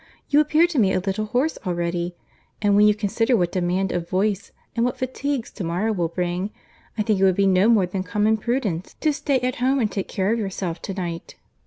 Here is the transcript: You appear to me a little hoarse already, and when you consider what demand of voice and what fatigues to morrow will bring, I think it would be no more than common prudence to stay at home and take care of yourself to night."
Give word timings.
You 0.29 0.39
appear 0.39 0.65
to 0.65 0.79
me 0.79 0.91
a 0.93 0.99
little 0.99 1.25
hoarse 1.27 1.59
already, 1.63 2.15
and 2.59 2.75
when 2.75 2.87
you 2.87 2.95
consider 2.95 3.37
what 3.37 3.51
demand 3.51 3.91
of 3.91 4.09
voice 4.09 4.51
and 4.75 4.83
what 4.83 4.97
fatigues 4.97 5.51
to 5.51 5.63
morrow 5.63 5.91
will 5.93 6.07
bring, 6.07 6.49
I 6.97 7.03
think 7.03 7.19
it 7.19 7.23
would 7.23 7.35
be 7.35 7.45
no 7.45 7.69
more 7.69 7.85
than 7.85 8.01
common 8.01 8.37
prudence 8.37 8.95
to 8.99 9.13
stay 9.13 9.39
at 9.41 9.57
home 9.57 9.77
and 9.79 9.91
take 9.91 10.07
care 10.07 10.33
of 10.33 10.39
yourself 10.39 10.81
to 10.81 10.95
night." 10.95 11.35